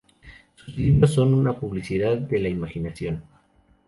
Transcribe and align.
Sus 0.55 0.75
libros 0.75 1.13
son 1.13 1.31
una 1.35 1.53
publicidad 1.53 2.17
de 2.17 2.39
la 2.39 2.49
inmigración. 2.49 3.21